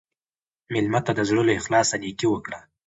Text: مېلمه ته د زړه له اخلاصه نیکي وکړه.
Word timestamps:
مېلمه 0.73 0.99
ته 1.05 1.11
د 1.17 1.21
زړه 1.29 1.41
له 1.47 1.53
اخلاصه 1.59 1.95
نیکي 2.03 2.27
وکړه. 2.29 2.59